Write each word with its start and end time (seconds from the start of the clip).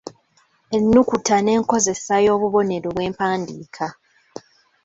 Ennukuta 0.77 1.35
n’enkozesa 1.41 2.15
y’obubonero 2.25 2.87
bw’empandiika. 2.95 3.85